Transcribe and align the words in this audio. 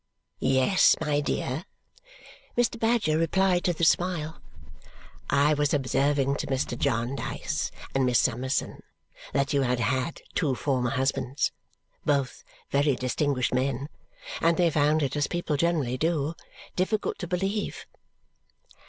"Yes, 0.39 0.95
my 0.99 1.19
dear!" 1.21 1.63
Mr. 2.57 2.79
Badger 2.79 3.19
replied 3.19 3.63
to 3.65 3.73
the 3.73 3.83
smile, 3.83 4.41
"I 5.29 5.53
was 5.53 5.75
observing 5.75 6.37
to 6.37 6.47
Mr. 6.47 6.75
Jarndyce 6.75 7.69
and 7.93 8.03
Miss 8.07 8.19
Summerson 8.19 8.81
that 9.31 9.53
you 9.53 9.61
had 9.61 9.79
had 9.79 10.23
two 10.33 10.55
former 10.55 10.89
husbands 10.89 11.51
both 12.03 12.43
very 12.71 12.95
distinguished 12.95 13.53
men. 13.53 13.89
And 14.41 14.57
they 14.57 14.71
found 14.71 15.03
it, 15.03 15.15
as 15.15 15.27
people 15.27 15.55
generally 15.55 15.99
do, 15.99 16.33
difficult 16.75 17.19
to 17.19 17.27
believe." 17.27 17.85